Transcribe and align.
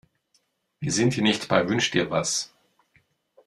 Wir 0.79 0.91
sind 0.91 1.13
hier 1.13 1.21
nicht 1.21 1.47
bei 1.47 1.69
Wünsch-dir-was. 1.69 2.51